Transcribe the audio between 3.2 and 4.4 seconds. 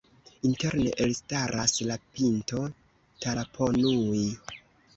Taraponui.